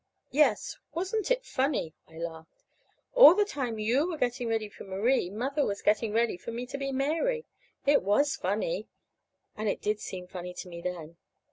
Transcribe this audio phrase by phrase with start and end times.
[0.31, 0.77] "Yes.
[0.95, 2.63] Wasn't it funny?" I laughed.
[3.13, 6.77] "All the time you were getting ready for Marie, Mother was getting me ready to
[6.79, 7.45] be Mary.
[7.85, 8.87] It was funny!"
[9.55, 11.17] And it did seem funny to me then.